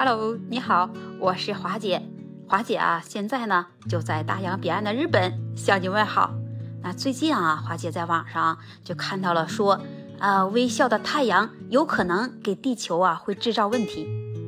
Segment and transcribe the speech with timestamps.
[0.00, 2.00] Hello，你好，我是华姐。
[2.46, 6.32] 华姐啊，现在呢就在大洋彼岸的日本向你问好。
[6.80, 9.80] 那最近啊，华姐在网上就看到了说，
[10.20, 14.06] 啊，微笑的太阳有可能给地球啊会制造问题。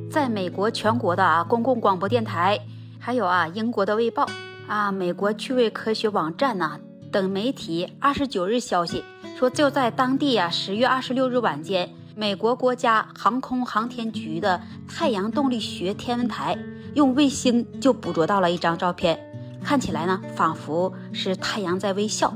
[0.09, 2.57] 在美国全国的啊公共广播电台，
[2.97, 4.25] 还有啊英国的卫报
[4.69, 6.79] 啊美国趣味科学网站呢
[7.11, 9.03] 等媒体，二十九日消息
[9.37, 11.89] 说，就在当地啊十月二十六日晚间。
[12.15, 16.57] 美国国家航空航天局的太阳动力学天文台
[16.93, 19.17] 用卫星就捕捉到了一张照片，
[19.63, 22.33] 看起来呢仿佛是太阳在微笑，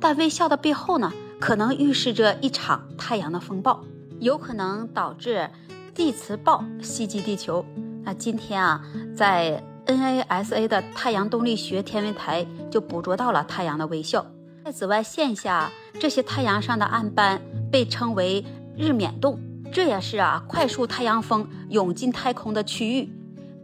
[0.00, 3.84] 但微笑的背后呢可能预示着一场太阳的风暴，
[4.18, 5.50] 有可能导致
[5.94, 7.64] 地磁暴袭击地球。
[8.02, 8.82] 那今天啊，
[9.14, 14.24] 在 NASA 的太阳动力学天文台就捕捉到了太阳的微笑。
[14.64, 15.70] 在紫外线下，
[16.00, 18.42] 这些太阳上的暗斑被称为。
[18.78, 19.40] 日冕洞，
[19.72, 23.10] 这也是啊快速太阳风涌进太空的区域。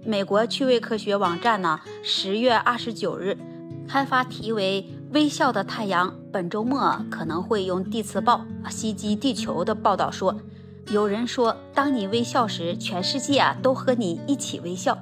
[0.05, 3.39] 美国趣味科学网站呢，十月二十九日
[3.87, 4.85] 刊发题为
[5.15, 10.35] 《微笑的太阳本周末可能会用地磁暴袭击地球》的报道说，
[10.91, 14.99] 有人说，当你微笑时，全世界啊都和你一起微笑。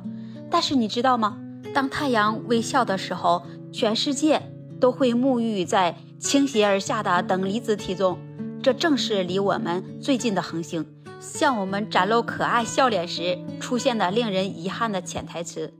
[0.51, 1.39] 但是你知道吗？
[1.73, 4.43] 当太阳微笑的时候，全世界
[4.79, 8.19] 都会沐浴在倾斜而下的等离子体中。
[8.63, 10.87] 这正是离我们最近的恒星
[11.19, 15.75] 向我们展露可爱笑脸时出现的令人遗憾的潜台词。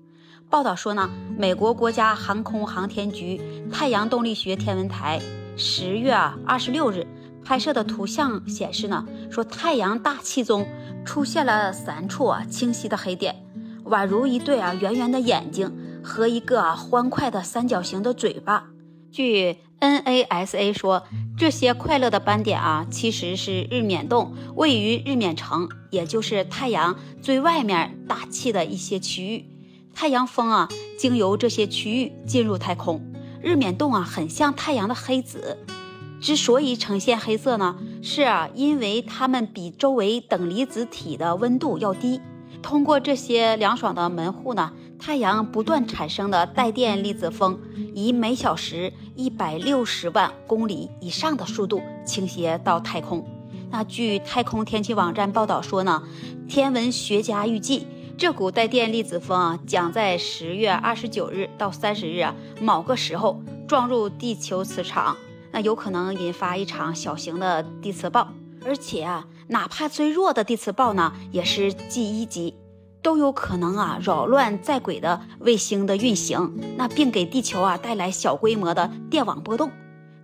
[0.51, 1.09] 报道说呢，
[1.39, 5.21] 美国国家航空航天局太阳动力学天文台
[5.57, 6.13] 十月
[6.45, 7.07] 二十六日
[7.45, 10.67] 拍摄的图像显示呢，说太阳大气中
[11.05, 13.47] 出现了三处啊清晰的黑点，
[13.85, 18.71] 宛如一对啊圆圆的眼睛和一个欢快的三角形的嘴巴。
[19.13, 21.03] 据 NASA 说。
[21.35, 29.47] 这些快乐的斑点啊，其实是日冕洞位于日冕层，也就是太阳最外面大气的一些区域。
[29.93, 33.03] 太阳风啊，经由这些区域进入太空。
[33.41, 35.59] 日冕洞啊，很像太阳的黑子。
[36.21, 42.21] 之所以呈现黑色呢，是啊，因为它们比周围等离子体的温度要低。
[42.63, 44.71] 通过这些凉爽的门户呢。
[45.05, 47.59] 太阳不断产生的带电粒子风，
[47.93, 53.27] 以每小时一百六十万公里以上的速度倾斜到太空。
[53.69, 56.05] 那据太空天气网站报道说呢，
[56.49, 57.85] 天文学家预计
[58.17, 65.17] 这股带电粒子风啊，将在十月二十九日到三十日啊某个时候撞入地球磁场，
[65.51, 68.29] 那有可能引发一场小型的地磁暴。
[68.65, 72.55] 而且啊，哪怕最弱的地磁暴呢，也是 G 一级。
[73.03, 79.71] 都有可能啊扰乱在轨的卫星的运行，那并给地球啊带来小规模的电网波动。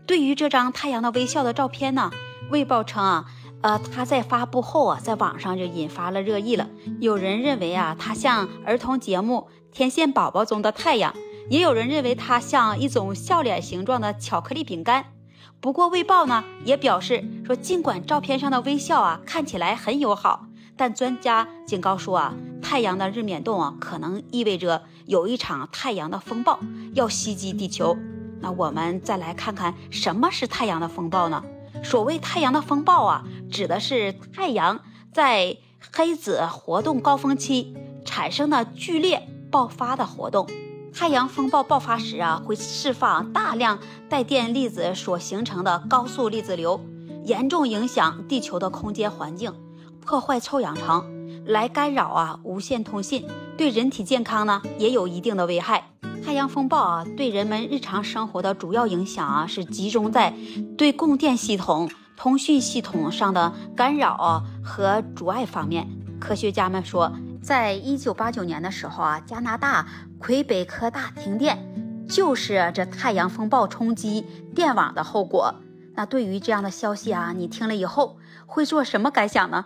[0.07, 2.11] 对于这张太阳的微笑的照片呢，
[2.51, 3.27] 卫报称啊，
[3.61, 6.69] 呃，它在发布后啊，在网上就引发了热议了。
[7.01, 11.13] 有人认为啊，它像儿童节目《天线宝宝》中的太阳，
[11.51, 15.05] 也有人认为它像一种笑脸形状的巧克力饼干。
[15.61, 20.47] 不过卫报呢也表示说，尽管照片上的微笑啊看起来很友好，
[20.77, 22.33] 但专家警告说啊。
[22.63, 26.59] 太阳的日冕洞啊，可能意味着有一场太阳的风暴
[26.95, 27.97] 要袭击地球。
[28.41, 31.43] 那我们再来看看什么是太阳的风暴呢？
[31.83, 34.81] 所谓太阳的风暴啊，指的是太阳
[35.13, 35.57] 在
[35.93, 40.49] 黑子活动高峰期产生的剧烈爆发的活动。
[40.93, 46.81] 太阳风暴爆发时啊，会释放大量带电粒子所形成的高速粒子流，
[47.25, 49.53] 严重影响地球的空间环境，
[50.01, 51.18] 破坏臭氧层。
[51.49, 53.27] 来干扰啊无线通信，
[53.57, 55.83] 对人体健康呢也有一定的危害。
[56.23, 60.35] 太阳风暴啊对人们日常生活的主要影响啊是集中在
[60.77, 65.89] 对供电系统、通讯系统上的干扰和阻碍方面。
[66.21, 67.11] 科学家们说，
[67.43, 69.87] 在一九八九年的时候啊，加拿大
[70.19, 71.59] 魁北克大停电
[72.07, 75.55] 就是这太阳风暴冲击电网的后果。
[75.95, 79.65] 那对于这样的消息啊，你听了以后会做什么感想呢？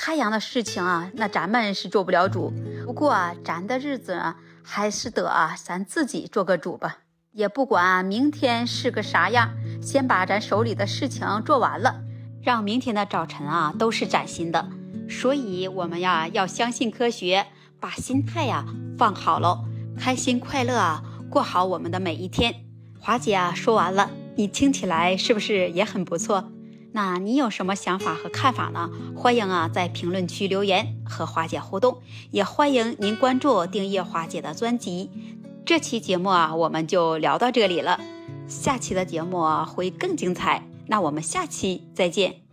[0.00, 2.52] 太阳的事情啊，那咱们是做不了主。
[2.86, 6.98] 不过啊，咱的日子啊，还是得啊，咱自己做个主吧。
[7.32, 9.50] 也不管明天是个啥样，
[9.82, 12.00] 先把咱手里的事情做完了，
[12.40, 14.68] 让明天的早晨啊都是崭新的。
[15.10, 17.46] 所以，我们呀要相信科学，
[17.80, 18.64] 把心态呀
[18.96, 19.64] 放好喽，
[19.98, 22.54] 开心快乐啊，过好我们的每一天。
[23.00, 26.52] 华姐啊，说完了，你听起来是不是也很不错？
[26.92, 28.90] 那你有什么想法和看法呢？
[29.14, 31.98] 欢迎啊，在评论区留言和花姐互动，
[32.30, 35.10] 也欢迎您关注订阅花姐的专辑。
[35.66, 38.00] 这期节目啊，我们就聊到这里了，
[38.46, 40.66] 下期的节目会更精彩。
[40.86, 42.47] 那我们下期再见。